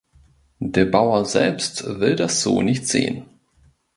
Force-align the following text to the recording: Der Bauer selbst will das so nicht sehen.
Der 0.57 0.85
Bauer 0.85 1.25
selbst 1.25 1.83
will 1.99 2.15
das 2.15 2.41
so 2.41 2.63
nicht 2.63 2.87
sehen. 2.87 3.23